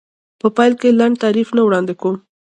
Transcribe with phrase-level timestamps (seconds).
[0.39, 2.15] په پیل کې لنډ تعریف نه وړاندې کوم.